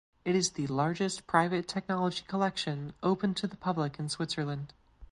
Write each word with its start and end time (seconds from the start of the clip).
It 0.25 0.33
is 0.35 0.49
the 0.53 0.65
largest 0.65 1.27
private 1.27 1.67
technology 1.67 2.23
collection 2.27 2.93
open 3.03 3.35
to 3.35 3.45
the 3.45 3.55
public 3.55 3.99
in 3.99 4.09
Switzerland. 4.09 4.73